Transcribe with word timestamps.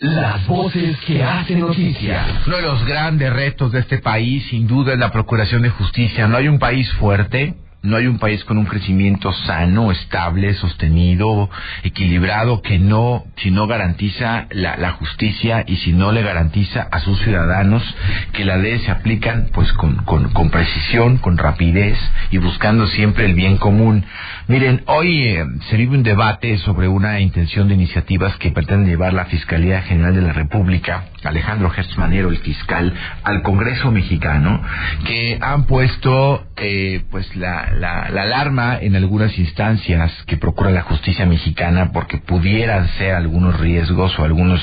Las 0.00 0.44
voces 0.48 0.98
que 1.06 1.22
hacen 1.22 1.60
noticia. 1.60 2.42
Uno 2.48 2.56
de 2.56 2.62
los 2.62 2.84
grandes 2.84 3.32
retos 3.32 3.70
de 3.70 3.78
este 3.78 3.98
país, 3.98 4.44
sin 4.50 4.66
duda, 4.66 4.92
es 4.92 4.98
la 4.98 5.12
procuración 5.12 5.62
de 5.62 5.70
justicia. 5.70 6.26
No 6.26 6.36
hay 6.36 6.48
un 6.48 6.58
país 6.58 6.92
fuerte 6.94 7.54
no 7.84 7.96
hay 7.98 8.06
un 8.06 8.18
país 8.18 8.42
con 8.44 8.56
un 8.56 8.64
crecimiento 8.64 9.30
sano, 9.32 9.92
estable, 9.92 10.54
sostenido, 10.54 11.50
equilibrado, 11.82 12.62
que 12.62 12.78
no, 12.78 13.24
si 13.36 13.50
no 13.50 13.66
garantiza 13.66 14.46
la, 14.50 14.92
justicia 14.92 15.64
y 15.66 15.76
si 15.76 15.92
no 15.92 16.12
le 16.12 16.22
garantiza 16.22 16.88
a 16.90 17.00
sus 17.00 17.20
ciudadanos 17.20 17.82
que 18.32 18.44
las 18.44 18.60
leyes 18.60 18.82
se 18.82 18.90
aplican 18.90 19.48
pues 19.52 19.70
con, 19.74 19.96
con, 20.04 20.50
precisión, 20.50 21.18
con 21.18 21.36
rapidez 21.36 21.98
y 22.30 22.38
buscando 22.38 22.86
siempre 22.86 23.26
el 23.26 23.34
bien 23.34 23.58
común. 23.58 24.04
Miren, 24.48 24.82
hoy 24.86 25.22
eh, 25.24 25.44
se 25.68 25.76
vive 25.76 25.96
un 25.96 26.02
debate 26.02 26.58
sobre 26.58 26.88
una 26.88 27.20
intención 27.20 27.68
de 27.68 27.74
iniciativas 27.74 28.36
que 28.36 28.50
pretenden 28.50 28.88
llevar 28.88 29.12
la 29.12 29.26
Fiscalía 29.26 29.82
General 29.82 30.14
de 30.14 30.22
la 30.22 30.32
República, 30.32 31.04
Alejandro 31.22 31.70
Gertz 31.70 31.96
el 31.98 32.38
fiscal, 32.38 32.94
al 33.24 33.42
Congreso 33.42 33.90
mexicano, 33.90 34.62
que 35.06 35.38
han 35.40 35.64
puesto 35.64 36.46
eh, 36.56 37.04
pues 37.10 37.34
la, 37.36 37.73
la, 37.78 38.02
alarma 38.02 38.78
en 38.80 38.96
algunas 38.96 39.36
instancias 39.38 40.12
que 40.26 40.36
procura 40.36 40.70
la 40.70 40.82
justicia 40.82 41.26
mexicana 41.26 41.90
porque 41.92 42.18
pudieran 42.18 42.88
ser 42.98 43.14
algunos 43.14 43.58
riesgos 43.58 44.18
o 44.18 44.24
algunos 44.24 44.60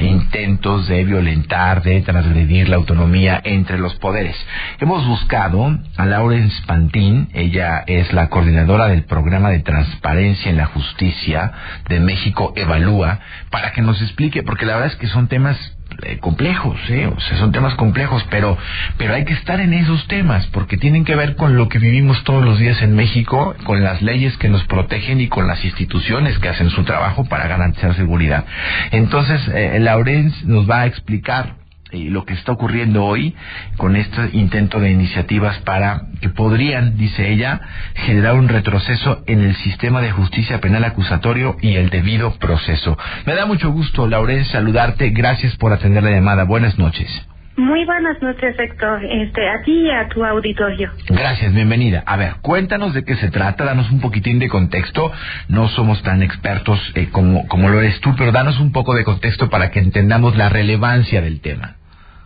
intentos 0.00 0.88
de 0.88 1.04
violentar, 1.04 1.82
de 1.82 2.00
transgredir 2.02 2.68
la 2.68 2.76
autonomía 2.76 3.40
entre 3.44 3.78
los 3.78 3.94
poderes. 3.96 4.36
Hemos 4.80 5.06
buscado 5.06 5.78
a 5.96 6.06
Laurence 6.06 6.62
Pantín, 6.66 7.28
ella 7.32 7.84
es 7.86 8.12
la 8.12 8.28
coordinadora 8.28 8.86
del 8.86 9.04
programa 9.04 9.50
de 9.50 9.60
transparencia 9.60 10.50
en 10.50 10.56
la 10.56 10.66
justicia 10.66 11.52
de 11.88 12.00
México 12.00 12.52
Evalúa, 12.56 13.20
para 13.50 13.72
que 13.72 13.82
nos 13.82 14.00
explique, 14.00 14.42
porque 14.42 14.66
la 14.66 14.74
verdad 14.74 14.92
es 14.92 14.96
que 14.96 15.06
son 15.08 15.28
temas 15.28 15.58
eh, 16.02 16.18
complejos, 16.18 16.76
¿eh? 16.88 17.06
o 17.06 17.20
sea, 17.20 17.38
son 17.38 17.52
temas 17.52 17.74
complejos, 17.74 18.24
pero, 18.30 18.56
pero 18.98 19.14
hay 19.14 19.24
que 19.24 19.32
estar 19.32 19.60
en 19.60 19.72
esos 19.72 20.06
temas 20.08 20.46
porque 20.48 20.76
tienen 20.76 21.04
que 21.04 21.14
ver 21.14 21.36
con 21.36 21.56
lo 21.56 21.68
que 21.68 21.78
vivimos 21.78 22.22
todos 22.24 22.44
los 22.44 22.58
días 22.58 22.80
en 22.82 22.94
México, 22.94 23.54
con 23.64 23.82
las 23.82 24.02
leyes 24.02 24.36
que 24.38 24.48
nos 24.48 24.64
protegen 24.64 25.20
y 25.20 25.28
con 25.28 25.46
las 25.46 25.64
instituciones 25.64 26.38
que 26.38 26.48
hacen 26.48 26.70
su 26.70 26.84
trabajo 26.84 27.24
para 27.24 27.46
garantizar 27.46 27.94
seguridad. 27.94 28.44
Entonces, 28.90 29.40
eh, 29.54 29.78
Laurence 29.80 30.44
nos 30.46 30.68
va 30.68 30.82
a 30.82 30.86
explicar 30.86 31.63
lo 31.94 32.24
que 32.24 32.34
está 32.34 32.52
ocurriendo 32.52 33.04
hoy 33.04 33.34
con 33.76 33.96
este 33.96 34.30
intento 34.32 34.80
de 34.80 34.90
iniciativas 34.90 35.58
para 35.60 36.02
que 36.20 36.28
podrían, 36.28 36.96
dice 36.96 37.30
ella, 37.30 37.60
generar 37.94 38.34
un 38.34 38.48
retroceso 38.48 39.22
en 39.26 39.42
el 39.42 39.54
sistema 39.56 40.00
de 40.00 40.10
justicia 40.10 40.60
penal 40.60 40.84
acusatorio 40.84 41.56
y 41.60 41.76
el 41.76 41.90
debido 41.90 42.32
proceso. 42.38 42.98
Me 43.26 43.34
da 43.34 43.46
mucho 43.46 43.70
gusto, 43.70 44.06
Laurence, 44.08 44.50
saludarte. 44.50 45.10
Gracias 45.10 45.56
por 45.56 45.72
atender 45.72 46.02
la 46.02 46.10
llamada. 46.10 46.44
Buenas 46.44 46.78
noches. 46.78 47.08
Muy 47.56 47.84
buenas 47.84 48.20
noches, 48.20 48.58
Héctor. 48.58 49.04
Este, 49.04 49.48
a 49.48 49.62
ti 49.62 49.72
y 49.72 49.90
a 49.90 50.08
tu 50.08 50.24
auditorio. 50.24 50.90
Gracias, 51.08 51.54
bienvenida. 51.54 52.02
A 52.04 52.16
ver, 52.16 52.34
cuéntanos 52.42 52.94
de 52.94 53.04
qué 53.04 53.14
se 53.14 53.30
trata, 53.30 53.64
danos 53.64 53.90
un 53.92 54.00
poquitín 54.00 54.40
de 54.40 54.48
contexto. 54.48 55.12
No 55.48 55.68
somos 55.68 56.02
tan 56.02 56.22
expertos 56.22 56.80
eh, 56.96 57.10
como, 57.12 57.46
como 57.46 57.68
lo 57.68 57.78
eres 57.80 58.00
tú, 58.00 58.12
pero 58.18 58.32
danos 58.32 58.58
un 58.58 58.72
poco 58.72 58.94
de 58.94 59.04
contexto 59.04 59.50
para 59.50 59.70
que 59.70 59.78
entendamos 59.78 60.36
la 60.36 60.48
relevancia 60.48 61.22
del 61.22 61.40
tema. 61.40 61.76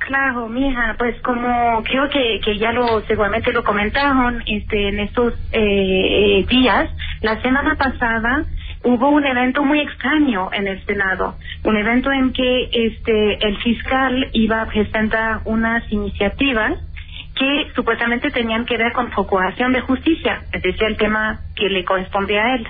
Claro, 0.08 0.48
mija, 0.48 0.94
pues 0.96 1.20
como 1.20 1.82
creo 1.82 2.08
que, 2.08 2.40
que 2.42 2.56
ya 2.56 2.72
lo 2.72 3.02
seguramente 3.02 3.52
lo 3.52 3.62
comentaron 3.62 4.42
este, 4.46 4.88
en 4.88 5.00
estos 5.00 5.34
eh, 5.52 6.46
días, 6.48 6.88
la 7.20 7.38
semana 7.42 7.74
pasada 7.76 8.46
hubo 8.84 9.10
un 9.10 9.26
evento 9.26 9.62
muy 9.64 9.80
extraño 9.80 10.48
en 10.54 10.66
el 10.66 10.82
Senado, 10.86 11.34
un 11.62 11.76
evento 11.76 12.10
en 12.10 12.32
que 12.32 12.70
este 12.72 13.46
el 13.46 13.58
fiscal 13.58 14.30
iba 14.32 14.62
a 14.62 14.66
presentar 14.68 15.40
unas 15.44 15.84
iniciativas 15.92 16.78
que 17.34 17.66
supuestamente 17.76 18.30
tenían 18.30 18.64
que 18.64 18.78
ver 18.78 18.92
con 18.92 19.10
procuración 19.10 19.74
de 19.74 19.82
justicia, 19.82 20.40
es 20.54 20.62
decir, 20.62 20.84
el 20.84 20.96
tema 20.96 21.40
que 21.54 21.68
le 21.68 21.84
correspondía 21.84 22.42
a 22.46 22.54
él. 22.54 22.66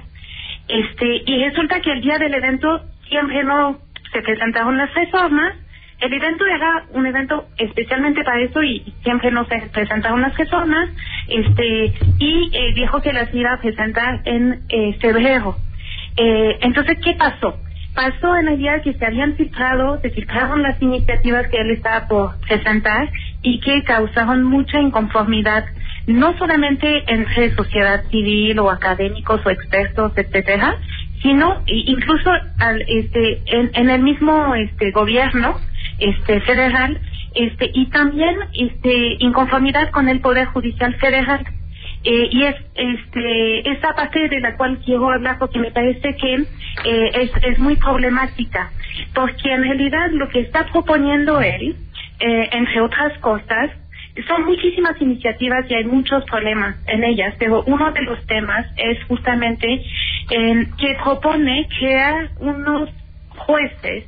Este, 0.67 1.23
y 1.25 1.45
resulta 1.45 1.81
que 1.83 1.93
el 1.93 2.01
día 2.01 2.19
del 2.19 2.35
evento 2.35 2.81
siempre 3.09 3.45
no 3.45 3.79
se 4.13 4.23
presentaron 4.23 4.77
las 4.77 4.93
reformas 4.93 5.55
el 6.01 6.13
evento 6.13 6.47
era 6.47 6.85
un 6.93 7.07
evento 7.07 7.49
especialmente 7.57 8.23
para 8.23 8.41
eso 8.41 8.63
y 8.63 8.95
siempre 9.03 9.31
nos 9.31 9.49
presentaron 9.73 10.23
las 10.23 10.35
personas 10.35 10.91
este 11.29 11.93
y 12.19 12.73
dijo 12.75 13.03
que 13.03 13.13
las 13.13 13.35
iba 13.35 13.53
a 13.53 13.61
presentar 13.61 14.21
en 14.25 14.63
eh, 14.69 14.97
febrero. 15.01 15.57
Eh, 16.17 16.59
entonces, 16.63 16.99
¿qué 17.03 17.15
pasó? 17.15 17.59
Pasó 17.95 18.37
en 18.37 18.49
el 18.49 18.59
día 18.59 18.81
que 18.83 18.95
se 18.95 19.05
habían 19.05 19.35
filtrado, 19.35 20.01
se 20.01 20.11
filtraron 20.11 20.63
las 20.63 20.81
iniciativas 20.81 21.49
que 21.49 21.61
él 21.61 21.71
estaba 21.73 22.07
por 22.07 22.41
presentar 22.41 23.11
y 23.43 23.61
que 23.61 23.83
causaron 23.83 24.45
mucha 24.45 24.81
inconformidad, 24.81 25.65
no 26.07 26.37
solamente 26.39 27.05
entre 27.13 27.55
sociedad 27.55 28.05
civil 28.11 28.59
o 28.61 28.71
académicos 28.71 29.45
o 29.45 29.51
expertos, 29.51 30.13
etcétera, 30.17 30.77
sino 31.23 31.63
incluso 31.67 32.31
al, 32.59 32.83
este, 32.83 33.43
en, 33.47 33.71
en 33.75 33.91
el 33.91 34.03
mismo 34.03 34.55
este 34.55 34.91
gobierno 34.91 35.59
este 35.99 36.41
federal 36.43 37.01
este 37.35 37.71
y 37.73 37.87
también 37.87 38.37
este 38.55 39.17
inconformidad 39.21 39.91
con 39.91 40.09
el 40.09 40.21
poder 40.21 40.47
judicial 40.47 40.95
federal. 40.97 41.45
Eh, 42.05 42.29
y 42.31 42.45
es 42.45 42.55
este 42.77 43.71
esa 43.71 43.93
parte 43.95 44.29
de 44.29 44.41
la 44.41 44.57
cual 44.57 44.79
quiero 44.85 45.11
hablar 45.11 45.37
porque 45.39 45.59
me 45.59 45.73
parece 45.73 46.15
que 46.15 46.35
eh, 46.35 47.11
es, 47.15 47.31
es 47.43 47.59
muy 47.59 47.77
problemática. 47.77 48.71
Porque 49.15 49.53
en 49.53 49.63
realidad 49.63 50.11
lo 50.13 50.29
que 50.29 50.41
está 50.41 50.67
proponiendo 50.67 51.41
él 51.41 51.77
eh, 52.21 52.49
entre 52.53 52.81
otras 52.81 53.17
cosas 53.19 53.71
son 54.27 54.45
muchísimas 54.47 55.01
iniciativas 55.01 55.65
y 55.69 55.75
hay 55.75 55.85
muchos 55.85 56.25
problemas 56.25 56.77
en 56.87 57.05
ellas, 57.05 57.35
pero 57.39 57.63
uno 57.67 57.93
de 57.93 58.03
los 58.03 58.25
temas 58.27 58.67
es 58.77 59.03
justamente 59.05 59.85
que 60.29 60.97
propone 61.03 61.67
crear 61.79 62.31
unos 62.39 62.91
jueces, 63.31 64.05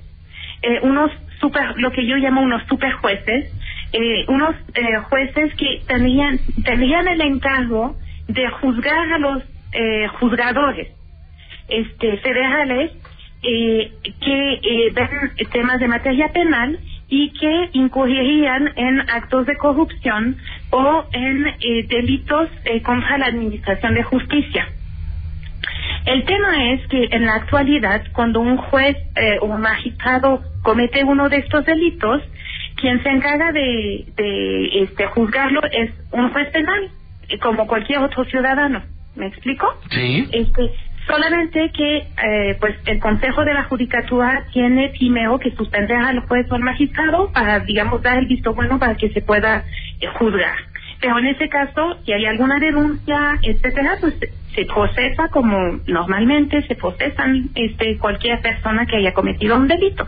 unos 0.82 1.10
super, 1.40 1.74
lo 1.76 1.90
que 1.90 2.06
yo 2.06 2.16
llamo 2.16 2.42
unos 2.42 2.62
super 2.68 2.92
jueces, 2.94 3.50
eh, 3.92 4.24
unos 4.28 4.54
eh, 4.74 4.96
jueces 5.08 5.54
que 5.54 5.82
tenían, 5.86 6.38
tenían 6.64 7.08
el 7.08 7.20
encargo 7.22 7.96
de 8.28 8.48
juzgar 8.48 9.12
a 9.12 9.18
los 9.18 9.42
eh, 9.72 10.06
juzgadores 10.18 10.88
este, 11.68 12.16
federales 12.18 12.92
eh, 13.42 13.92
que 14.20 14.52
eh, 14.52 14.92
ven 14.92 15.48
temas 15.50 15.80
de 15.80 15.88
materia 15.88 16.28
penal 16.32 16.78
y 17.08 17.30
que 17.32 17.70
incurrirían 17.72 18.70
en 18.76 19.00
actos 19.00 19.46
de 19.46 19.56
corrupción 19.56 20.36
o 20.70 21.04
en 21.12 21.46
eh, 21.46 21.86
delitos 21.88 22.48
contra 22.84 23.18
la 23.18 23.26
administración 23.26 23.94
de 23.94 24.02
justicia. 24.02 24.68
El 26.06 26.24
tema 26.24 26.72
es 26.72 26.86
que 26.88 27.08
en 27.10 27.26
la 27.26 27.34
actualidad, 27.34 28.02
cuando 28.12 28.40
un 28.40 28.56
juez 28.56 28.96
o 29.42 29.46
un 29.46 29.60
magistrado 29.60 30.42
comete 30.62 31.04
uno 31.04 31.28
de 31.28 31.36
estos 31.38 31.64
delitos, 31.64 32.22
quien 32.76 33.02
se 33.02 33.10
encarga 33.10 33.52
de, 33.52 34.06
de 34.16 34.82
este, 34.82 35.06
juzgarlo 35.06 35.60
es 35.70 35.90
un 36.12 36.30
juez 36.30 36.48
penal, 36.50 36.90
como 37.42 37.66
cualquier 37.66 37.98
otro 38.00 38.24
ciudadano. 38.24 38.82
¿Me 39.14 39.26
explico? 39.26 39.66
Sí. 39.90 40.28
Este, 40.32 40.70
solamente 41.06 41.70
que 41.72 41.96
eh, 41.96 42.56
pues 42.60 42.76
el 42.86 43.00
Consejo 43.00 43.44
de 43.44 43.54
la 43.54 43.64
Judicatura 43.64 44.46
tiene 44.52 44.90
primero 44.90 45.38
que 45.38 45.50
suspender 45.52 45.96
al 45.96 46.20
juez 46.20 46.46
o 46.50 46.54
al 46.54 46.62
magistrado 46.62 47.30
para, 47.32 47.60
digamos, 47.60 48.02
dar 48.02 48.18
el 48.18 48.26
visto 48.26 48.54
bueno 48.54 48.78
para 48.78 48.96
que 48.96 49.10
se 49.10 49.20
pueda 49.20 49.64
eh, 50.00 50.06
juzgar. 50.18 50.56
Pero 51.00 51.18
en 51.18 51.26
ese 51.26 51.48
caso, 51.48 51.98
si 52.04 52.12
hay 52.12 52.26
alguna 52.26 52.58
denuncia, 52.58 53.38
etcétera, 53.42 53.96
pues 54.00 54.14
se 54.54 54.64
procesa 54.64 55.28
como 55.28 55.80
normalmente 55.86 56.62
se 56.62 56.74
procesan 56.74 57.50
este 57.54 57.98
cualquier 57.98 58.40
persona 58.40 58.86
que 58.86 58.96
haya 58.96 59.12
cometido 59.12 59.56
un 59.56 59.68
delito. 59.68 60.06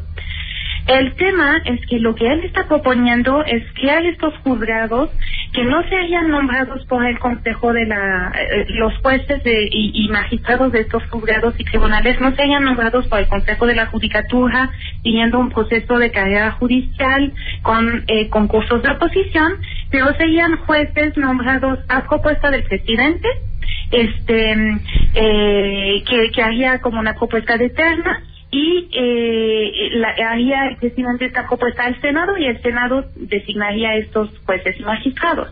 El 0.87 1.15
tema 1.15 1.63
es 1.65 1.81
que 1.87 2.01
lo 2.01 2.15
que 2.15 2.27
él 2.27 2.45
está 2.45 2.67
proponiendo 2.67 3.45
es 3.45 3.63
hay 3.89 4.09
estos 4.09 4.37
juzgados 4.39 5.11
que 5.53 5.65
no 5.65 5.83
se 5.89 5.95
hayan 5.97 6.31
nombrados 6.31 6.85
por 6.87 7.05
el 7.05 7.19
Consejo 7.19 7.73
de 7.73 7.87
la, 7.87 8.33
eh, 8.35 8.65
los 8.71 8.97
jueces 8.99 9.45
de, 9.45 9.69
y, 9.71 10.09
magistrados 10.09 10.73
de 10.73 10.81
estos 10.81 11.05
juzgados 11.11 11.55
y 11.59 11.65
tribunales 11.65 12.21
no 12.21 12.35
se 12.35 12.43
hayan 12.43 12.65
nombrados 12.65 13.07
por 13.07 13.21
el 13.21 13.29
Consejo 13.29 13.67
de 13.67 13.75
la 13.75 13.87
Judicatura, 13.87 14.71
siguiendo 15.03 15.39
un 15.39 15.51
proceso 15.51 15.99
de 15.99 16.11
carrera 16.11 16.53
judicial 16.53 17.33
con 17.63 18.05
eh, 18.09 18.29
concursos 18.29 18.83
de 18.83 18.91
oposición, 18.91 19.59
pero 19.91 20.13
serían 20.15 20.57
jueces 20.57 21.17
nombrados 21.17 21.79
a 21.89 22.09
propuesta 22.09 22.51
del 22.51 22.65
presidente, 22.65 23.29
este, 23.93 24.57
eh, 25.15 26.05
que, 26.09 26.31
que 26.31 26.43
haría 26.43 26.81
como 26.81 26.99
una 26.99 27.15
propuesta 27.15 27.57
de 27.57 27.71
terna 27.71 28.23
y 28.51 28.89
eh, 28.93 29.91
la, 29.95 30.09
haría 30.31 30.67
el 30.67 31.23
esta 31.23 31.47
propuesta 31.47 31.85
al 31.85 32.01
Senado 32.01 32.37
y 32.37 32.47
el 32.47 32.61
Senado 32.63 33.07
designaría 33.17 33.97
estos 33.97 34.31
jueces 34.45 34.79
y 34.79 34.83
magistrados. 34.83 35.49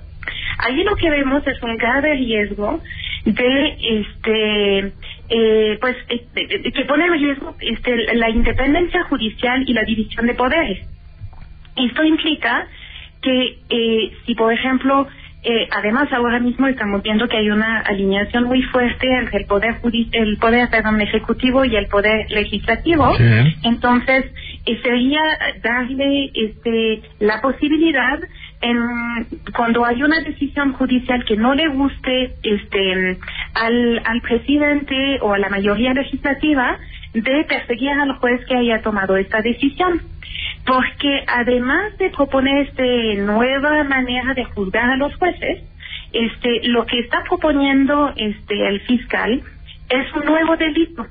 Allí 0.59 0.85
lo 0.85 0.97
que 0.97 1.11
vemos 1.11 1.47
es 1.47 1.63
un 1.63 1.77
grave 1.77 2.15
riesgo 2.15 2.81
de 3.25 3.77
este 3.81 4.93
eh, 5.31 5.79
pues 5.81 5.97
este, 6.09 6.73
que 6.73 6.85
pone 6.85 7.07
en 7.07 7.13
riesgo 7.13 7.57
este, 7.61 8.15
la 8.15 8.29
independencia 8.29 9.05
judicial 9.05 9.65
y 9.67 9.73
la 9.73 9.85
división 9.85 10.27
de 10.27 10.35
poderes. 10.35 10.87
Esto 11.77 12.05
implica 12.05 12.67
que 13.23 13.59
eh, 13.71 14.13
si, 14.27 14.35
por 14.35 14.53
ejemplo, 14.53 15.07
eh, 15.43 15.69
además 15.71 16.13
ahora 16.13 16.39
mismo 16.39 16.67
estamos 16.67 17.03
viendo 17.03 17.27
que 17.27 17.39
hay 17.39 17.51
una 17.51 17.81
alineación 17.81 18.45
muy 18.45 18.63
fuerte 18.65 19.11
entre 19.11 19.39
el 19.39 19.47
poder 19.47 19.77
el 20.13 20.37
poder 20.37 20.69
perdón, 20.69 21.01
ejecutivo 21.01 21.65
y 21.65 21.77
el 21.77 21.87
poder 21.87 22.31
legislativo. 22.31 23.11
Entonces 23.63 24.27
eh, 24.67 24.81
sería 24.83 25.21
darle 25.63 26.31
este 26.35 27.03
la 27.21 27.41
posibilidad 27.41 28.21
en 28.61 29.27
cuando 29.57 29.87
hay 29.87 30.03
una 30.03 30.21
decisión 30.21 30.75
judicial 30.75 31.25
que 31.25 31.37
no 31.37 31.55
le 31.55 31.69
guste 31.69 32.35
este 32.43 33.19
al, 33.55 34.03
al 34.05 34.21
presidente 34.21 35.21
o 35.23 35.33
a 35.33 35.39
la 35.39 35.49
mayoría 35.49 35.95
legislativa 35.95 36.79
de 37.13 37.45
perseguir 37.45 37.91
al 37.91 38.17
juez 38.19 38.45
que 38.47 38.57
haya 38.57 38.83
tomado 38.83 39.17
esta 39.17 39.41
decisión 39.41 40.01
porque 40.67 41.25
además 41.27 41.97
de 41.99 42.11
proponer 42.11 42.69
este 42.69 43.17
nueva 43.17 43.83
manera 43.85 44.35
de 44.35 44.45
juzgar 44.45 44.91
a 44.91 44.97
los 44.97 45.15
jueces, 45.17 45.63
este 46.13 46.61
lo 46.69 46.87
que 46.87 47.01
está 47.01 47.23
proponiendo 47.25 48.13
este 48.17 48.69
el 48.69 48.81
fiscal 48.81 49.43
es 49.89 50.15
un 50.15 50.25
nuevo 50.25 50.57
delito. 50.57 51.07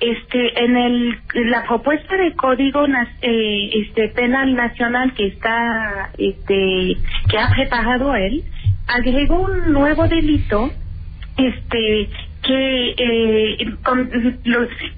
Este 0.00 0.64
en 0.64 0.76
el 0.76 1.18
la 1.50 1.64
propuesta 1.64 2.16
de 2.16 2.32
código 2.34 2.86
eh, 3.22 3.70
este 3.74 4.08
penal 4.08 4.54
nacional 4.54 5.12
que 5.14 5.26
está 5.26 6.10
este 6.18 6.96
que 7.28 7.38
ha 7.38 7.50
preparado 7.50 8.14
él 8.14 8.44
agregó 8.86 9.40
un 9.40 9.72
nuevo 9.72 10.06
delito 10.06 10.70
este 11.36 12.08
que 12.42 12.94
eh, 12.96 13.76
con, 13.82 14.10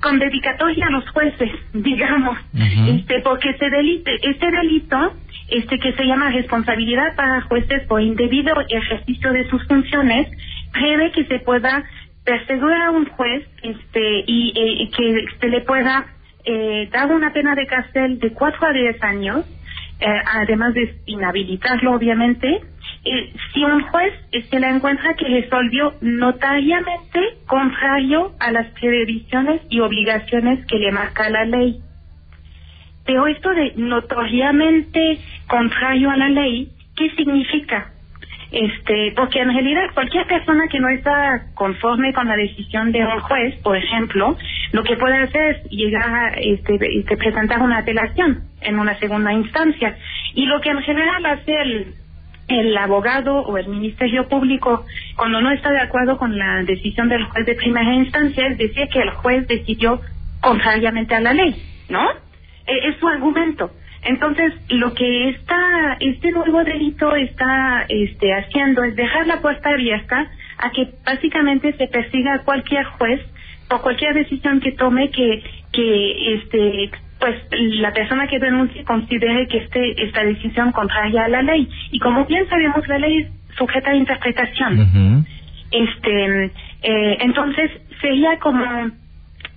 con 0.00 0.19
dedicatoria 0.19 0.87
a 0.87 0.90
los 0.90 1.08
jueces, 1.10 1.50
digamos, 1.72 2.38
este, 2.54 3.20
porque 3.20 3.50
ese 3.50 3.70
delito, 3.70 4.10
este 4.22 4.50
delito, 4.50 5.14
este 5.48 5.78
que 5.78 5.92
se 5.94 6.04
llama 6.04 6.31
responsabilidad 6.31 7.16
para 7.16 7.42
jueces 7.42 7.87
por 7.87 8.00
indebido 8.00 8.54
ejercicio 8.69 9.32
de 9.32 9.48
sus 9.48 9.66
funciones, 9.66 10.28
prevé 10.72 11.10
que 11.12 11.25
se 11.25 11.40
pueda 11.40 11.84
perseguir 12.25 12.72
a 12.72 12.90
un 12.90 13.06
juez, 13.06 13.44
este, 13.62 14.25
y 14.26 14.52
eh, 14.56 14.90
que 14.96 15.25
se 15.40 15.48
le 15.48 15.62
pueda 15.62 16.06
eh, 16.44 16.88
dar 16.92 17.12
una 17.12 17.32
pena 17.32 17.54
de 17.54 17.66
cárcel 17.66 18.19
de 18.19 18.32
cuatro 18.32 18.66
a 18.66 18.72
diez 18.72 19.02
años, 19.02 19.44
eh, 20.00 20.06
además 20.26 20.75
de 20.75 20.96
inhabilitarlo, 21.06 21.92
obviamente, 21.92 22.60
eh, 23.05 23.32
si 23.52 23.64
un 23.64 23.81
juez 23.82 24.12
se 24.50 24.61
le 24.61 24.69
encuentra 24.69 25.14
que 25.14 25.26
resolvió 25.26 25.94
notariamente 26.02 27.20
contrario 27.47 28.35
a 28.38 28.52
las 28.52 28.67
previsiones 28.79 29.62
y 29.70 29.81
obligaciones 29.81 30.67
que 30.67 30.79
le 30.79 30.93
marca 30.93 31.31
la 31.31 31.44
ley. 31.44 31.81
Pero 33.06 33.26
esto 33.26 33.50
de 33.50 33.73
notoriamente 33.76 35.19
contrario 35.49 36.11
a 36.11 36.17
la 36.17 36.29
ley, 36.29 36.70
¿qué 36.97 37.11
significa? 37.17 37.91
Este, 38.52 39.12
porque 39.17 39.41
en 39.41 39.52
realidad 39.52 39.94
cualquier 39.94 40.26
persona 40.26 40.67
que 40.69 40.81
no 40.81 40.88
está 40.88 41.47
conforme 41.55 42.12
con 42.12 42.26
la 42.26 42.37
decisión 42.37 42.91
de 42.91 43.05
un 43.06 43.20
juez, 43.20 43.55
por 43.62 43.76
ejemplo, 43.76 44.37
lo 44.73 44.82
que 44.82 44.97
puede 44.97 45.19
hacer 45.19 45.56
es 45.56 45.70
llegar 45.70 46.12
a 46.12 46.29
este, 46.35 46.79
este, 46.99 47.17
presentar 47.17 47.62
una 47.62 47.79
apelación 47.79 48.43
en 48.61 48.79
una 48.79 48.99
segunda 48.99 49.32
instancia. 49.32 49.97
Y 50.35 50.47
lo 50.47 50.61
que 50.61 50.70
en 50.70 50.82
general 50.82 51.26
hace 51.26 51.52
el, 51.52 51.94
el 52.50 52.76
abogado 52.76 53.41
o 53.43 53.56
el 53.58 53.69
Ministerio 53.69 54.29
Público, 54.29 54.85
cuando 55.17 55.41
no 55.41 55.50
está 55.52 55.70
de 55.70 55.81
acuerdo 55.81 56.19
con 56.19 56.37
la 56.37 56.62
decisión 56.64 57.08
del 57.08 57.25
juez 57.25 57.47
de 57.47 57.55
primera 57.55 57.94
instancia, 57.94 58.47
es 58.49 58.58
decir 58.58 58.88
que 58.88 59.00
el 59.00 59.11
juez 59.11 59.47
decidió 59.47 60.00
contrariamente 60.41 61.14
a 61.14 61.20
la 61.20 61.32
ley, 61.32 61.55
¿no? 61.88 62.11
E, 62.67 62.88
es 62.88 62.97
su 62.99 63.06
argumento. 63.08 63.70
Entonces, 64.02 64.55
lo 64.69 64.94
que 64.94 65.29
está, 65.31 65.97
este 66.00 66.32
nuevo 66.32 66.64
delito 66.64 67.14
está 67.14 67.85
este, 67.88 68.32
haciendo 68.32 68.82
es 68.82 68.97
dejar 68.97 69.26
la 69.26 69.41
puerta 69.41 69.70
abierta 69.70 70.31
a 70.58 70.70
que 70.70 70.88
básicamente 71.05 71.75
se 71.75 71.87
persiga 71.87 72.35
a 72.35 72.43
cualquier 72.43 72.85
juez 72.85 73.20
o 73.70 73.81
cualquier 73.82 74.14
decisión 74.14 74.61
que 74.61 74.73
tome 74.73 75.11
que, 75.11 75.43
que 75.73 76.35
este, 76.35 76.91
pues 77.20 77.37
la 77.50 77.93
persona 77.93 78.26
que 78.26 78.38
denuncie 78.38 78.82
considere 78.84 79.46
que 79.46 79.58
este 79.58 80.05
esta 80.05 80.25
decisión 80.25 80.72
contraria 80.72 81.25
a 81.25 81.28
la 81.28 81.43
ley. 81.43 81.69
Y 81.90 81.99
como 81.99 82.25
bien 82.25 82.49
sabemos 82.49 82.87
la 82.88 82.99
ley 82.99 83.19
es 83.19 83.56
sujeta 83.56 83.90
a 83.90 83.94
interpretación. 83.94 85.26
Este 85.70 86.44
eh, 86.82 87.19
entonces 87.20 87.70
sería 88.00 88.38
como 88.38 88.64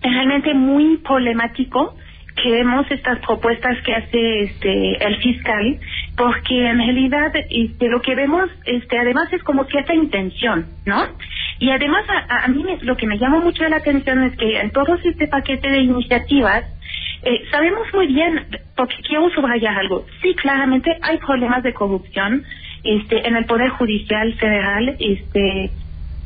realmente 0.01 0.54
muy 0.54 0.98
problemático 0.98 1.95
que 2.36 2.51
vemos 2.51 2.89
estas 2.89 3.19
propuestas 3.19 3.77
que 3.83 3.95
hace 3.95 4.44
este 4.44 5.06
el 5.06 5.18
fiscal 5.18 5.80
porque 6.18 6.68
en 6.68 6.80
realidad 6.80 7.31
este 7.50 7.88
lo 7.89 8.01
que 8.01 8.16
vemos 8.16 8.50
este 8.66 8.98
además 8.98 9.31
es 9.31 9.44
como 9.44 9.66
cierta 9.66 9.94
intención 9.94 10.66
no 10.86 11.06
y 11.59 11.69
además 11.69 12.04
a, 12.09 12.44
a 12.44 12.48
mí 12.48 12.66
lo 12.81 12.98
que 12.98 13.06
me 13.06 13.19
llama 13.19 13.39
mucho 13.39 13.63
la 13.69 13.77
atención 13.77 14.24
es 14.24 14.36
que 14.36 14.59
en 14.59 14.71
todo 14.71 14.95
este 14.95 15.27
paquete 15.27 15.69
de 15.69 15.80
iniciativas 15.81 16.66
eh, 17.25 17.44
sabemos 17.52 17.88
muy 17.94 18.08
bien, 18.08 18.46
porque 18.75 18.96
quiero 19.08 19.30
subrayar 19.30 19.78
algo, 19.78 20.06
sí, 20.22 20.34
claramente 20.36 20.98
hay 21.02 21.18
problemas 21.18 21.64
de 21.64 21.74
corrupción 21.74 22.44
este, 22.84 23.28
en 23.28 23.36
el 23.36 23.46
Poder 23.46 23.70
Judicial 23.70 24.34
Federal, 24.34 24.96
este, 25.00 25.72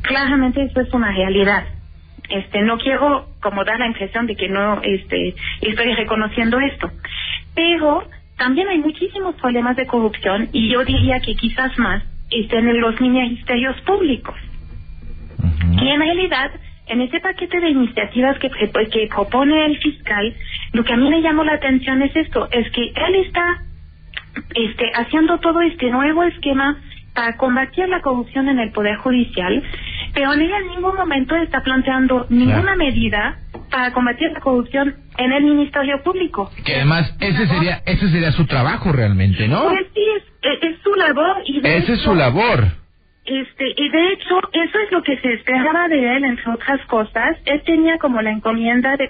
claramente 0.02 0.62
eso 0.62 0.80
es 0.80 0.92
una 0.92 1.12
realidad. 1.12 1.64
Este, 2.28 2.60
no 2.62 2.78
quiero 2.78 3.28
como 3.40 3.64
dar 3.64 3.78
la 3.78 3.86
impresión 3.86 4.26
de 4.26 4.36
que 4.36 4.48
no 4.48 4.82
este, 4.82 5.34
estoy 5.62 5.94
reconociendo 5.94 6.58
esto, 6.60 6.90
pero 7.54 8.04
también 8.36 8.68
hay 8.68 8.78
muchísimos 8.78 9.34
problemas 9.36 9.76
de 9.76 9.86
corrupción 9.86 10.48
y 10.52 10.68
yo 10.68 10.84
diría 10.84 11.20
que 11.20 11.34
quizás 11.34 11.78
más 11.78 12.02
estén 12.30 12.68
en 12.68 12.80
los 12.80 13.00
ministerios 13.00 13.80
públicos. 13.82 14.34
Y 15.80 15.88
en 15.88 16.00
realidad 16.00 16.50
en 16.88 17.00
ese 17.00 17.20
paquete 17.20 17.60
de 17.60 17.70
iniciativas 17.70 18.38
que, 18.38 18.50
que 18.50 19.08
propone 19.08 19.66
el 19.66 19.78
fiscal, 19.78 20.34
lo 20.72 20.84
que 20.84 20.92
a 20.92 20.96
mí 20.96 21.08
me 21.08 21.22
llamó 21.22 21.44
la 21.44 21.54
atención 21.54 22.02
es 22.02 22.14
esto, 22.16 22.48
es 22.50 22.70
que 22.72 22.92
él 22.94 23.14
está 23.26 23.62
este, 24.54 24.90
haciendo 24.94 25.38
todo 25.38 25.60
este 25.60 25.90
nuevo 25.90 26.22
esquema 26.24 26.78
para 27.14 27.36
combatir 27.36 27.88
la 27.88 28.00
corrupción 28.00 28.48
en 28.48 28.60
el 28.60 28.70
Poder 28.70 28.96
Judicial, 28.96 29.62
pero 30.14 30.34
en 30.34 30.40
en 30.40 30.68
ningún 30.68 30.94
momento 30.94 31.34
está 31.36 31.62
planteando 31.62 32.26
ninguna 32.28 32.76
medida 32.76 33.38
para 33.70 33.92
combatir 33.92 34.30
la 34.32 34.40
corrupción 34.40 34.94
en 35.16 35.32
el 35.32 35.44
Ministerio 35.44 36.02
Público. 36.02 36.50
Que 36.64 36.76
además 36.76 37.14
ese 37.20 37.46
sería 37.46 37.82
ese 37.86 38.08
sería 38.10 38.32
su 38.32 38.46
trabajo 38.46 38.92
realmente, 38.92 39.48
¿no? 39.48 39.64
Pues 39.64 39.86
sí, 39.94 40.00
es, 40.42 40.80
su 40.82 40.94
labor. 40.94 41.42
Y 41.44 41.58
Esa 41.58 41.92
es 41.92 42.00
su 42.00 42.14
labor. 42.14 42.68
Este, 43.28 43.74
y 43.76 43.88
de 43.90 44.12
hecho, 44.12 44.40
eso 44.52 44.78
es 44.78 44.90
lo 44.90 45.02
que 45.02 45.18
se 45.18 45.34
esperaba 45.34 45.86
de 45.88 46.16
él, 46.16 46.24
entre 46.24 46.50
otras 46.50 46.80
cosas. 46.86 47.36
Él 47.44 47.62
tenía 47.66 47.98
como 47.98 48.22
la 48.22 48.30
encomienda 48.30 48.96
de, 48.96 49.06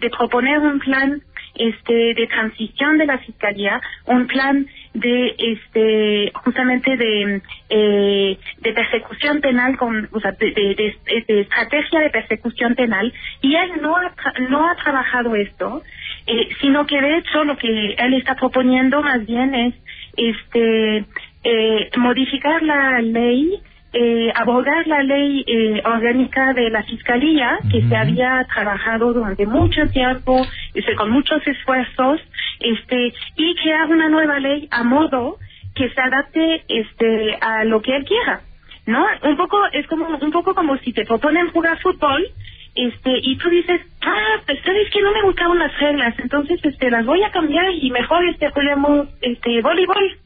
de 0.00 0.10
proponer 0.10 0.58
un 0.60 0.78
plan 0.78 1.20
este 1.54 2.14
de 2.14 2.26
transición 2.28 2.96
de 2.96 3.06
la 3.06 3.18
fiscalía, 3.18 3.80
un 4.06 4.26
plan 4.26 4.66
de 4.94 5.34
este 5.38 6.32
justamente 6.44 6.96
de 6.96 7.42
eh, 7.68 8.38
de 8.58 8.72
persecución 8.72 9.40
penal 9.40 9.76
con 9.76 10.08
o 10.12 10.20
sea, 10.20 10.32
de, 10.32 10.50
de, 10.52 11.40
estrategia 11.40 12.00
de 12.00 12.10
persecución 12.10 12.74
penal 12.74 13.12
y 13.42 13.54
él 13.54 13.72
no 13.82 13.96
ha 13.96 14.14
no 14.48 14.68
ha 14.68 14.76
trabajado 14.76 15.34
esto 15.34 15.82
eh, 16.26 16.48
sino 16.60 16.86
que 16.86 17.00
de 17.00 17.18
hecho 17.18 17.44
lo 17.44 17.56
que 17.56 17.94
él 17.98 18.14
está 18.14 18.34
proponiendo 18.34 19.02
más 19.02 19.26
bien 19.26 19.54
es 19.54 19.74
este 20.16 21.04
eh, 21.50 21.90
modificar 21.96 22.62
la 22.62 23.00
ley, 23.00 23.58
eh, 23.94 24.30
abogar 24.34 24.86
la 24.86 25.02
ley 25.02 25.44
eh, 25.46 25.82
orgánica 25.82 26.52
de 26.52 26.68
la 26.68 26.82
Fiscalía, 26.82 27.58
que 27.70 27.88
se 27.88 27.96
había 27.96 28.46
trabajado 28.52 29.14
durante 29.14 29.46
mucho 29.46 29.86
tiempo, 29.86 30.46
este, 30.74 30.94
con 30.94 31.10
muchos 31.10 31.40
esfuerzos, 31.46 32.20
este, 32.60 33.14
y 33.36 33.54
crear 33.62 33.88
una 33.88 34.10
nueva 34.10 34.38
ley 34.40 34.68
a 34.70 34.82
modo 34.84 35.38
que 35.74 35.88
se 35.88 36.00
adapte 36.00 36.64
este, 36.68 37.38
a 37.40 37.64
lo 37.64 37.80
que 37.80 37.96
él 37.96 38.04
quiera. 38.04 38.40
¿No? 38.84 39.06
Un 39.22 39.36
poco, 39.36 39.58
es 39.72 39.86
como, 39.86 40.06
un 40.06 40.32
poco 40.32 40.54
como 40.54 40.76
si 40.78 40.92
te 40.92 41.04
proponen 41.04 41.50
jugar 41.50 41.78
fútbol, 41.80 42.26
este 42.74 43.10
y 43.22 43.36
tú 43.36 43.48
dices 43.48 43.80
ah 44.02 44.36
pues 44.46 44.60
sabes 44.64 44.88
que 44.90 45.02
no 45.02 45.12
me 45.12 45.22
gustaban 45.22 45.58
las 45.58 45.76
reglas 45.80 46.14
entonces 46.18 46.60
este 46.62 46.90
las 46.90 47.04
voy 47.04 47.22
a 47.24 47.30
cambiar 47.32 47.72
y 47.72 47.90
mejor 47.90 48.24
este 48.28 48.50
juguemos 48.50 49.08
este 49.20 49.60
voleibol 49.62 50.16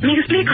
me 0.00 0.14
explico. 0.14 0.52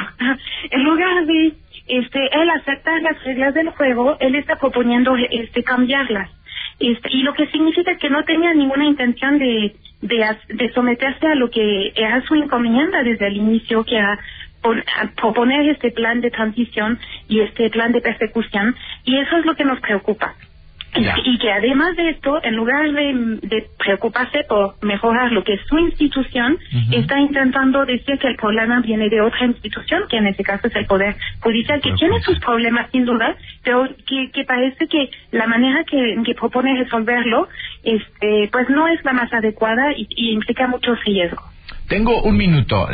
En 0.70 0.84
lugar 0.84 1.26
de 1.26 1.52
este, 1.86 2.18
él 2.32 2.50
aceptar 2.50 3.00
las 3.02 3.22
reglas 3.24 3.54
del 3.54 3.70
juego, 3.70 4.16
él 4.20 4.34
está 4.34 4.56
proponiendo 4.56 5.16
este, 5.16 5.62
cambiarlas. 5.62 6.30
Este, 6.78 7.08
y 7.10 7.22
lo 7.22 7.32
que 7.34 7.46
significa 7.48 7.96
que 7.96 8.10
no 8.10 8.24
tenía 8.24 8.52
ninguna 8.52 8.84
intención 8.86 9.38
de, 9.38 9.74
de, 10.02 10.72
someterse 10.74 11.26
a 11.26 11.34
lo 11.34 11.50
que 11.50 11.92
era 11.94 12.20
su 12.22 12.34
encomienda 12.34 13.02
desde 13.02 13.28
el 13.28 13.36
inicio, 13.36 13.84
que 13.84 13.96
era 13.96 14.18
proponer 15.16 15.68
este 15.70 15.92
plan 15.92 16.20
de 16.20 16.30
transición 16.30 16.98
y 17.28 17.40
este 17.40 17.70
plan 17.70 17.92
de 17.92 18.00
persecución. 18.00 18.74
Y 19.04 19.16
eso 19.18 19.36
es 19.38 19.46
lo 19.46 19.54
que 19.54 19.64
nos 19.64 19.80
preocupa. 19.80 20.34
Y 21.24 21.38
que 21.38 21.52
además 21.52 21.96
de 21.96 22.10
esto, 22.10 22.42
en 22.42 22.54
lugar 22.56 22.90
de, 22.92 23.66
preocuparse 23.78 24.44
por 24.48 24.74
mejorar 24.82 25.32
lo 25.32 25.44
que 25.44 25.54
es 25.54 25.60
su 25.66 25.78
institución, 25.78 26.58
está 26.90 27.20
intentando 27.20 27.84
decir 27.84 28.18
que 28.18 28.28
el 28.28 28.36
problema 28.36 28.80
viene 28.80 29.08
de 29.08 29.20
otra 29.20 29.46
institución, 29.46 30.04
que 30.08 30.16
en 30.16 30.26
este 30.26 30.42
caso 30.42 30.68
es 30.68 30.76
el 30.76 30.86
Poder 30.86 31.16
Judicial, 31.40 31.80
que 31.80 31.92
tiene 31.92 32.20
sus 32.20 32.38
problemas 32.40 32.90
sin 32.90 33.04
duda, 33.04 33.36
pero 33.62 33.88
que, 34.06 34.44
parece 34.44 34.86
que 34.86 35.10
la 35.32 35.46
manera 35.46 35.84
que, 35.84 36.16
que 36.24 36.34
propone 36.34 36.82
resolverlo 36.82 37.48
este, 37.82 38.48
pues 38.52 38.68
no 38.68 38.88
es 38.88 39.04
la 39.04 39.12
más 39.12 39.32
adecuada 39.32 39.92
y, 39.96 40.06
y 40.10 40.32
implica 40.32 40.66
mucho 40.66 40.94
riesgo. 41.04 41.42
Tengo 41.88 42.22
un 42.22 42.36
minuto, 42.36 42.88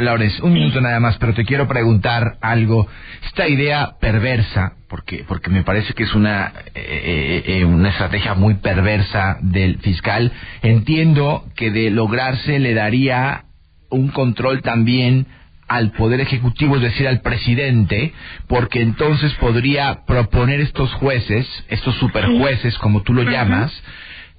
Laurence, 0.00 0.42
un 0.42 0.54
minuto 0.54 0.80
nada 0.80 1.00
más, 1.00 1.18
pero 1.18 1.34
te 1.34 1.44
quiero 1.44 1.68
preguntar 1.68 2.38
algo. 2.40 2.88
Esta 3.26 3.46
idea 3.46 3.96
perversa, 4.00 4.72
porque 4.88 5.24
porque 5.28 5.50
me 5.50 5.64
parece 5.64 5.92
que 5.92 6.04
es 6.04 6.14
una 6.14 6.54
eh, 6.74 7.42
eh, 7.46 7.64
una 7.66 7.90
estrategia 7.90 8.32
muy 8.34 8.54
perversa 8.54 9.36
del 9.42 9.78
fiscal. 9.80 10.32
Entiendo 10.62 11.44
que 11.56 11.70
de 11.70 11.90
lograrse 11.90 12.58
le 12.58 12.72
daría 12.72 13.44
un 13.90 14.08
control 14.08 14.62
también 14.62 15.26
al 15.68 15.92
poder 15.92 16.20
ejecutivo, 16.20 16.76
es 16.76 16.82
decir, 16.82 17.06
al 17.06 17.20
presidente, 17.20 18.14
porque 18.46 18.80
entonces 18.80 19.34
podría 19.34 20.06
proponer 20.06 20.60
estos 20.60 20.90
jueces, 20.94 21.46
estos 21.68 21.94
superjueces, 21.96 22.78
como 22.78 23.02
tú 23.02 23.12
lo 23.12 23.24
llamas, 23.24 23.70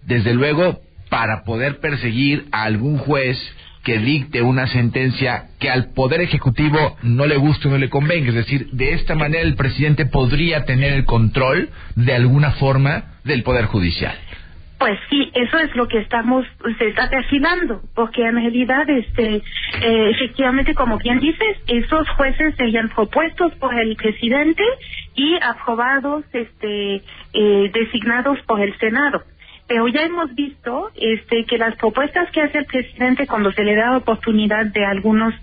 desde 0.01 0.33
luego 0.33 0.81
para 1.09 1.43
poder 1.43 1.79
perseguir 1.79 2.47
a 2.51 2.63
algún 2.63 2.97
juez 2.97 3.37
que 3.83 3.97
dicte 3.99 4.41
una 4.41 4.67
sentencia 4.67 5.45
que 5.59 5.69
al 5.69 5.93
Poder 5.93 6.21
Ejecutivo 6.21 6.97
no 7.03 7.25
le 7.25 7.37
guste 7.37 7.67
o 7.67 7.71
no 7.71 7.77
le 7.77 7.89
convenga. 7.89 8.29
Es 8.29 8.35
decir, 8.35 8.67
de 8.71 8.93
esta 8.93 9.15
manera 9.15 9.41
el 9.41 9.55
presidente 9.55 10.05
podría 10.05 10.65
tener 10.65 10.93
el 10.93 11.05
control 11.05 11.69
de 11.95 12.13
alguna 12.13 12.51
forma 12.51 13.03
del 13.23 13.43
Poder 13.43 13.65
Judicial. 13.65 14.15
Pues 14.79 14.97
sí, 15.09 15.29
eso 15.33 15.59
es 15.59 15.75
lo 15.75 15.89
que 15.89 15.99
estamos, 15.99 16.45
se 16.77 16.87
está 16.87 17.09
perfilando, 17.09 17.81
porque 17.93 18.25
en 18.25 18.35
realidad, 18.35 18.89
este, 18.89 19.35
eh, 19.35 20.09
efectivamente, 20.11 20.73
como 20.73 20.97
bien 20.99 21.19
dices, 21.19 21.57
esos 21.67 22.07
jueces 22.11 22.55
serían 22.55 22.87
propuestos 22.87 23.53
por 23.55 23.77
el 23.77 23.93
presidente 23.97 24.63
y 25.15 25.35
aprobados, 25.41 26.23
este, 26.31 27.01
eh, 27.33 27.71
designados 27.73 28.39
por 28.47 28.61
el 28.61 28.77
Senado 28.79 29.21
pero 29.69 29.87
ya 29.87 30.01
hemos 30.01 30.33
visto 30.33 30.89
este 30.95 31.45
que 31.45 31.59
las 31.59 31.75
propuestas 31.75 32.29
que 32.31 32.41
hace 32.41 32.57
el 32.57 32.65
presidente 32.65 33.27
cuando 33.27 33.51
se 33.51 33.63
le 33.63 33.75
da 33.75 33.97
oportunidad 33.97 34.65
de 34.65 34.83
algunos 34.83 35.33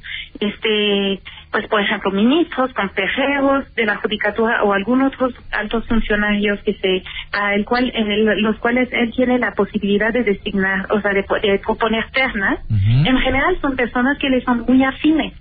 este 0.40 1.20
pues 1.52 1.68
por 1.68 1.80
ejemplo 1.80 2.10
ministros 2.10 2.72
consejeros 2.74 3.72
de 3.76 3.86
la 3.86 3.96
judicatura 3.96 4.64
o 4.64 4.72
algunos 4.72 5.14
otros 5.14 5.32
altos 5.52 5.86
funcionarios 5.86 6.58
que 6.64 6.74
se 6.74 7.04
a 7.32 7.54
el 7.54 7.64
cual 7.64 7.92
en 7.94 8.42
los 8.42 8.56
cuales 8.58 8.88
él 8.90 9.12
tiene 9.14 9.38
la 9.38 9.54
posibilidad 9.54 10.12
de 10.12 10.24
designar 10.24 10.88
o 10.90 11.00
sea 11.00 11.12
de, 11.12 11.22
proponer 11.64 12.10
ternas 12.10 12.58
en 12.68 13.18
general 13.18 13.56
son 13.60 13.76
personas 13.76 14.18
que 14.18 14.28
le 14.28 14.40
son 14.42 14.64
muy 14.66 14.82
afines. 14.82 15.34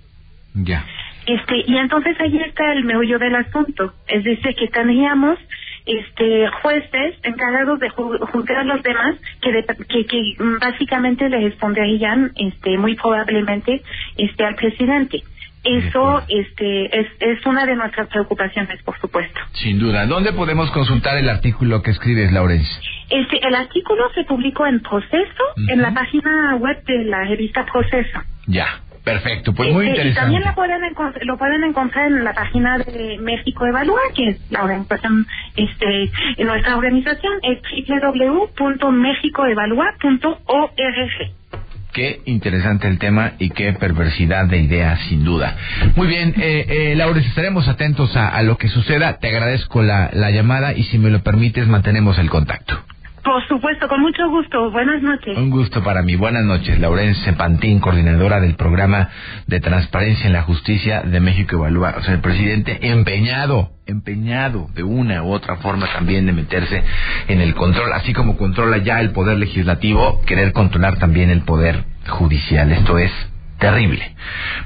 Ya. 0.54 0.84
Este 1.26 1.64
y 1.66 1.76
entonces 1.76 2.16
ahí 2.20 2.38
está 2.38 2.72
el 2.72 2.84
meollo 2.84 3.18
del 3.18 3.34
asunto. 3.34 3.92
Es 4.06 4.22
decir 4.22 4.54
que 4.54 4.68
tendríamos 4.68 5.38
este 5.86 6.48
jueces 6.62 7.14
encargados 7.22 7.78
de 7.78 7.88
juzgar 7.90 8.66
los 8.66 8.82
demás 8.82 9.16
que, 9.40 10.04
que, 10.06 10.36
básicamente 10.60 11.28
le 11.28 11.40
responderían 11.40 12.32
este 12.36 12.76
muy 12.76 12.96
probablemente 12.96 13.82
este 14.16 14.44
al 14.44 14.56
presidente. 14.56 15.22
Eso 15.64 16.22
este 16.28 17.00
es, 17.00 17.06
es 17.18 17.44
una 17.46 17.66
de 17.66 17.74
nuestras 17.74 18.08
preocupaciones 18.08 18.82
por 18.82 18.98
supuesto. 19.00 19.40
Sin 19.54 19.78
duda. 19.78 20.06
Dónde 20.06 20.32
podemos 20.32 20.70
consultar 20.70 21.16
el 21.16 21.28
artículo 21.28 21.82
que 21.82 21.90
escribes 21.90 22.32
Laurence 22.32 22.70
este 23.08 23.46
el 23.46 23.54
artículo 23.54 24.10
se 24.14 24.24
publicó 24.24 24.66
en 24.66 24.80
Proceso 24.80 25.44
en 25.68 25.80
la 25.80 25.94
página 25.94 26.56
web 26.56 26.82
de 26.84 27.04
la 27.04 27.24
revista 27.24 27.64
Proceso. 27.64 28.20
Ya 28.48 28.80
Perfecto, 29.06 29.54
pues 29.54 29.72
muy 29.72 29.86
interesante. 29.86 30.18
Y 30.18 30.20
también 30.20 30.42
lo 30.42 30.52
pueden, 30.56 30.80
lo 31.22 31.38
pueden 31.38 31.62
encontrar 31.62 32.06
en 32.06 32.24
la 32.24 32.34
página 32.34 32.76
de 32.76 33.18
México 33.20 33.64
Evalúa, 33.64 34.00
que 34.16 34.30
es 34.30 34.40
la 34.50 34.64
organización, 34.64 35.28
este, 35.54 36.10
en 36.36 36.46
nuestra 36.48 36.76
organización 36.76 37.34
es 37.44 37.60
www.mexicoevalua.org. 38.58 41.32
Qué 41.92 42.20
interesante 42.24 42.88
el 42.88 42.98
tema 42.98 43.34
y 43.38 43.50
qué 43.50 43.74
perversidad 43.74 44.46
de 44.46 44.58
ideas, 44.58 44.98
sin 45.08 45.22
duda. 45.22 45.56
Muy 45.94 46.08
bien, 46.08 46.34
eh, 46.36 46.66
eh, 46.68 46.96
Laura, 46.96 47.20
estaremos 47.20 47.68
atentos 47.68 48.16
a, 48.16 48.30
a, 48.30 48.42
lo 48.42 48.58
que 48.58 48.66
suceda. 48.66 49.20
Te 49.20 49.28
agradezco 49.28 49.84
la, 49.84 50.10
la 50.14 50.32
llamada 50.32 50.72
y 50.72 50.82
si 50.82 50.98
me 50.98 51.10
lo 51.10 51.22
permites, 51.22 51.68
mantenemos 51.68 52.18
el 52.18 52.28
contacto. 52.28 52.82
Por 53.26 53.44
supuesto, 53.48 53.88
con 53.88 54.02
mucho 54.02 54.30
gusto. 54.30 54.70
Buenas 54.70 55.02
noches. 55.02 55.36
Un 55.36 55.50
gusto 55.50 55.82
para 55.82 56.00
mí. 56.02 56.14
Buenas 56.14 56.44
noches. 56.44 56.78
Laurence 56.78 57.32
Pantín, 57.32 57.80
coordinadora 57.80 58.38
del 58.38 58.54
programa 58.54 59.08
de 59.48 59.58
transparencia 59.58 60.28
en 60.28 60.32
la 60.32 60.42
justicia 60.42 61.02
de 61.02 61.18
México 61.18 61.56
Evalúa. 61.56 61.96
O 61.98 62.02
sea, 62.04 62.14
el 62.14 62.20
presidente 62.20 62.78
empeñado, 62.88 63.70
empeñado 63.84 64.68
de 64.76 64.84
una 64.84 65.24
u 65.24 65.32
otra 65.32 65.56
forma 65.56 65.88
también 65.92 66.24
de 66.26 66.34
meterse 66.34 66.84
en 67.26 67.40
el 67.40 67.56
control, 67.56 67.92
así 67.94 68.12
como 68.12 68.36
controla 68.36 68.78
ya 68.78 69.00
el 69.00 69.10
poder 69.10 69.38
legislativo, 69.38 70.20
querer 70.24 70.52
controlar 70.52 71.00
también 71.00 71.28
el 71.30 71.40
poder 71.40 71.82
judicial. 72.06 72.70
Esto 72.70 72.96
es 72.96 73.10
terrible. 73.58 74.14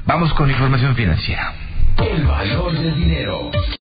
Vamos 0.05 0.31
con 0.35 0.51
información 0.51 0.95
financiera. 0.95 1.51
El 1.97 2.25
valor 2.25 2.73
del 2.73 2.95
dinero. 2.95 3.49